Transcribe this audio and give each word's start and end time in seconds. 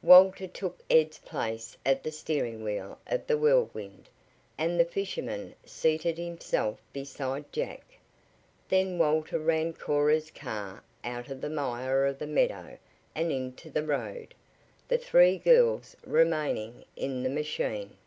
Walter 0.00 0.46
took 0.46 0.78
Ed's 0.88 1.18
place 1.18 1.76
at 1.84 2.02
the 2.02 2.10
steering 2.10 2.64
wheel 2.64 2.98
of 3.06 3.26
the 3.26 3.36
Whirlwind, 3.36 4.08
and 4.56 4.80
the 4.80 4.84
fisherman 4.86 5.54
seated 5.66 6.16
himself 6.16 6.78
beside 6.94 7.52
Jack. 7.52 7.82
Then 8.70 8.96
Walter 8.98 9.38
ran 9.38 9.74
Cora's 9.74 10.30
car 10.30 10.82
out 11.04 11.28
of 11.28 11.42
the 11.42 11.50
mire 11.50 12.06
of 12.06 12.18
the 12.18 12.26
meadow 12.26 12.78
and 13.14 13.30
into 13.30 13.68
the 13.68 13.84
road, 13.84 14.34
the 14.88 14.96
three 14.96 15.36
girls 15.36 15.94
remaining 16.06 16.86
in 16.96 17.22
the 17.22 17.28
machine. 17.28 17.98